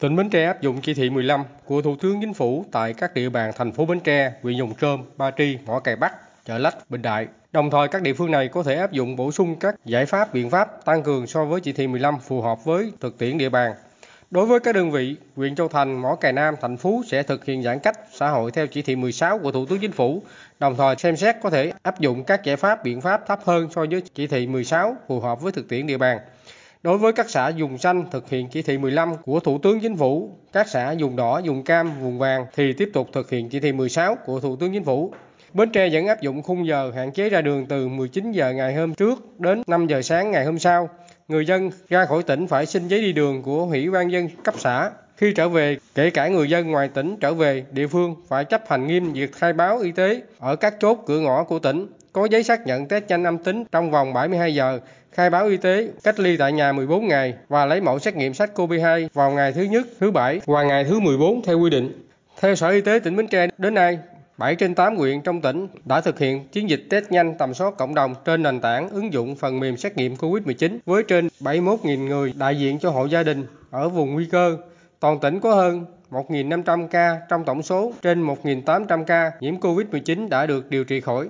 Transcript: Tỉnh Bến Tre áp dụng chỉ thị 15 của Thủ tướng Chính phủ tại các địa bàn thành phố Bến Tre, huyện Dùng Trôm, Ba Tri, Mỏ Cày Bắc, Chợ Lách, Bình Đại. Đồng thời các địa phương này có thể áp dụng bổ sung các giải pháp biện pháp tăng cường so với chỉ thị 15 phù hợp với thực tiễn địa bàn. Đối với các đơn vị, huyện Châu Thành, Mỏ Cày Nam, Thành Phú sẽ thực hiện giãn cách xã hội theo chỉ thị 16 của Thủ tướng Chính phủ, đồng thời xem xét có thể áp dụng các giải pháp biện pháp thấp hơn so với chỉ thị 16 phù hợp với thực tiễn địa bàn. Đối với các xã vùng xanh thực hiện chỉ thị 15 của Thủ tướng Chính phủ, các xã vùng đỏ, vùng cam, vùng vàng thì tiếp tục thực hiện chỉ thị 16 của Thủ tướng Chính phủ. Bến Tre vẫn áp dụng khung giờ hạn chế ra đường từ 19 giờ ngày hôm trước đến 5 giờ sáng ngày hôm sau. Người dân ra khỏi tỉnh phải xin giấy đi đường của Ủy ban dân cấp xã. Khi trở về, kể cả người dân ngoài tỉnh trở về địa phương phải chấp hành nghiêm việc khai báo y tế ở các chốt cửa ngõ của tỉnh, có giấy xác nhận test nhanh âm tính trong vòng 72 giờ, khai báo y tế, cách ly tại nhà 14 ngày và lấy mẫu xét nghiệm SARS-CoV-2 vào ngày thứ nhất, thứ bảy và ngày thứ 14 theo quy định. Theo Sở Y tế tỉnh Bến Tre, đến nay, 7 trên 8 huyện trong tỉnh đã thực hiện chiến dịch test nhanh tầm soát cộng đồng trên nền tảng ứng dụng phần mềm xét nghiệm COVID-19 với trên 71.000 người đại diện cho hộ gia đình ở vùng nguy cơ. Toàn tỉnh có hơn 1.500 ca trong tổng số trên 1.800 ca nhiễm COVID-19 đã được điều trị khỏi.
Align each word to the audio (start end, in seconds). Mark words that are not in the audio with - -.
Tỉnh 0.00 0.16
Bến 0.16 0.30
Tre 0.30 0.44
áp 0.44 0.60
dụng 0.60 0.80
chỉ 0.80 0.94
thị 0.94 1.10
15 1.10 1.44
của 1.64 1.82
Thủ 1.82 1.96
tướng 1.96 2.20
Chính 2.20 2.34
phủ 2.34 2.64
tại 2.72 2.92
các 2.92 3.14
địa 3.14 3.28
bàn 3.28 3.52
thành 3.56 3.72
phố 3.72 3.86
Bến 3.86 4.00
Tre, 4.00 4.32
huyện 4.42 4.56
Dùng 4.56 4.74
Trôm, 4.80 5.04
Ba 5.16 5.30
Tri, 5.30 5.58
Mỏ 5.66 5.80
Cày 5.80 5.96
Bắc, 5.96 6.12
Chợ 6.46 6.58
Lách, 6.58 6.90
Bình 6.90 7.02
Đại. 7.02 7.26
Đồng 7.52 7.70
thời 7.70 7.88
các 7.88 8.02
địa 8.02 8.12
phương 8.14 8.30
này 8.30 8.48
có 8.48 8.62
thể 8.62 8.74
áp 8.74 8.92
dụng 8.92 9.16
bổ 9.16 9.32
sung 9.32 9.56
các 9.60 9.74
giải 9.84 10.06
pháp 10.06 10.34
biện 10.34 10.50
pháp 10.50 10.84
tăng 10.84 11.02
cường 11.02 11.26
so 11.26 11.44
với 11.44 11.60
chỉ 11.60 11.72
thị 11.72 11.86
15 11.86 12.18
phù 12.18 12.40
hợp 12.42 12.64
với 12.64 12.92
thực 13.00 13.18
tiễn 13.18 13.38
địa 13.38 13.48
bàn. 13.48 13.72
Đối 14.30 14.46
với 14.46 14.60
các 14.60 14.74
đơn 14.74 14.90
vị, 14.90 15.16
huyện 15.36 15.54
Châu 15.54 15.68
Thành, 15.68 16.02
Mỏ 16.02 16.14
Cày 16.14 16.32
Nam, 16.32 16.54
Thành 16.60 16.76
Phú 16.76 17.02
sẽ 17.06 17.22
thực 17.22 17.44
hiện 17.44 17.62
giãn 17.62 17.78
cách 17.78 17.98
xã 18.12 18.28
hội 18.30 18.50
theo 18.50 18.66
chỉ 18.66 18.82
thị 18.82 18.96
16 18.96 19.38
của 19.38 19.52
Thủ 19.52 19.66
tướng 19.66 19.78
Chính 19.78 19.92
phủ, 19.92 20.22
đồng 20.58 20.76
thời 20.76 20.96
xem 20.96 21.16
xét 21.16 21.36
có 21.42 21.50
thể 21.50 21.72
áp 21.82 22.00
dụng 22.00 22.24
các 22.24 22.44
giải 22.44 22.56
pháp 22.56 22.84
biện 22.84 23.00
pháp 23.00 23.26
thấp 23.26 23.40
hơn 23.44 23.68
so 23.74 23.84
với 23.90 24.02
chỉ 24.14 24.26
thị 24.26 24.46
16 24.46 24.96
phù 25.08 25.20
hợp 25.20 25.40
với 25.40 25.52
thực 25.52 25.68
tiễn 25.68 25.86
địa 25.86 25.98
bàn. 25.98 26.18
Đối 26.82 26.98
với 26.98 27.12
các 27.12 27.30
xã 27.30 27.50
vùng 27.50 27.78
xanh 27.78 28.04
thực 28.10 28.30
hiện 28.30 28.48
chỉ 28.48 28.62
thị 28.62 28.78
15 28.78 29.12
của 29.24 29.40
Thủ 29.40 29.58
tướng 29.58 29.80
Chính 29.80 29.96
phủ, 29.96 30.30
các 30.52 30.68
xã 30.68 30.94
vùng 30.98 31.16
đỏ, 31.16 31.40
vùng 31.44 31.64
cam, 31.64 32.00
vùng 32.00 32.18
vàng 32.18 32.46
thì 32.54 32.72
tiếp 32.72 32.90
tục 32.92 33.08
thực 33.12 33.30
hiện 33.30 33.48
chỉ 33.48 33.60
thị 33.60 33.72
16 33.72 34.16
của 34.24 34.40
Thủ 34.40 34.56
tướng 34.56 34.72
Chính 34.72 34.84
phủ. 34.84 35.12
Bến 35.54 35.70
Tre 35.72 35.88
vẫn 35.92 36.06
áp 36.06 36.20
dụng 36.20 36.42
khung 36.42 36.66
giờ 36.66 36.92
hạn 36.94 37.12
chế 37.12 37.28
ra 37.28 37.42
đường 37.42 37.66
từ 37.66 37.88
19 37.88 38.32
giờ 38.32 38.52
ngày 38.52 38.74
hôm 38.74 38.94
trước 38.94 39.40
đến 39.40 39.62
5 39.66 39.86
giờ 39.86 40.02
sáng 40.02 40.30
ngày 40.30 40.44
hôm 40.44 40.58
sau. 40.58 40.88
Người 41.28 41.46
dân 41.46 41.70
ra 41.88 42.04
khỏi 42.04 42.22
tỉnh 42.22 42.46
phải 42.46 42.66
xin 42.66 42.88
giấy 42.88 43.00
đi 43.00 43.12
đường 43.12 43.42
của 43.42 43.68
Ủy 43.70 43.90
ban 43.90 44.12
dân 44.12 44.28
cấp 44.44 44.54
xã. 44.58 44.90
Khi 45.20 45.32
trở 45.32 45.48
về, 45.48 45.78
kể 45.94 46.10
cả 46.10 46.28
người 46.28 46.50
dân 46.50 46.70
ngoài 46.70 46.88
tỉnh 46.88 47.16
trở 47.20 47.34
về 47.34 47.64
địa 47.72 47.86
phương 47.86 48.14
phải 48.28 48.44
chấp 48.44 48.68
hành 48.68 48.86
nghiêm 48.86 49.12
việc 49.12 49.32
khai 49.32 49.52
báo 49.52 49.78
y 49.78 49.92
tế 49.92 50.22
ở 50.38 50.56
các 50.56 50.74
chốt 50.80 50.98
cửa 51.06 51.18
ngõ 51.18 51.44
của 51.44 51.58
tỉnh, 51.58 51.86
có 52.12 52.28
giấy 52.30 52.42
xác 52.42 52.66
nhận 52.66 52.86
test 52.88 53.04
nhanh 53.08 53.24
âm 53.24 53.38
tính 53.38 53.64
trong 53.72 53.90
vòng 53.90 54.12
72 54.12 54.54
giờ, 54.54 54.80
khai 55.12 55.30
báo 55.30 55.46
y 55.46 55.56
tế, 55.56 55.88
cách 56.02 56.20
ly 56.20 56.36
tại 56.36 56.52
nhà 56.52 56.72
14 56.72 57.08
ngày 57.08 57.34
và 57.48 57.66
lấy 57.66 57.80
mẫu 57.80 57.98
xét 57.98 58.16
nghiệm 58.16 58.32
SARS-CoV-2 58.32 59.08
vào 59.14 59.30
ngày 59.30 59.52
thứ 59.52 59.62
nhất, 59.62 59.86
thứ 60.00 60.10
bảy 60.10 60.40
và 60.46 60.62
ngày 60.62 60.84
thứ 60.84 61.00
14 61.00 61.42
theo 61.42 61.58
quy 61.58 61.70
định. 61.70 61.92
Theo 62.40 62.54
Sở 62.54 62.68
Y 62.68 62.80
tế 62.80 62.98
tỉnh 62.98 63.16
Bến 63.16 63.26
Tre, 63.26 63.48
đến 63.58 63.74
nay, 63.74 63.98
7 64.38 64.54
trên 64.54 64.74
8 64.74 64.96
huyện 64.96 65.20
trong 65.20 65.40
tỉnh 65.40 65.66
đã 65.84 66.00
thực 66.00 66.18
hiện 66.18 66.48
chiến 66.48 66.70
dịch 66.70 66.86
test 66.90 67.10
nhanh 67.10 67.34
tầm 67.38 67.54
soát 67.54 67.76
cộng 67.78 67.94
đồng 67.94 68.14
trên 68.24 68.42
nền 68.42 68.60
tảng 68.60 68.88
ứng 68.90 69.12
dụng 69.12 69.36
phần 69.36 69.60
mềm 69.60 69.76
xét 69.76 69.96
nghiệm 69.96 70.14
COVID-19 70.14 70.78
với 70.86 71.02
trên 71.02 71.28
71.000 71.40 72.06
người 72.06 72.32
đại 72.36 72.58
diện 72.58 72.78
cho 72.78 72.90
hộ 72.90 73.06
gia 73.06 73.22
đình 73.22 73.46
ở 73.70 73.88
vùng 73.88 74.14
nguy 74.14 74.26
cơ. 74.30 74.56
Toàn 75.00 75.20
tỉnh 75.20 75.40
có 75.40 75.54
hơn 75.54 75.84
1.500 76.10 76.88
ca 76.88 77.20
trong 77.28 77.44
tổng 77.44 77.62
số 77.62 77.92
trên 78.02 78.26
1.800 78.26 79.04
ca 79.04 79.32
nhiễm 79.40 79.56
COVID-19 79.56 80.28
đã 80.28 80.46
được 80.46 80.70
điều 80.70 80.84
trị 80.84 81.00
khỏi. 81.00 81.28